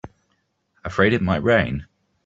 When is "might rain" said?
1.21-1.85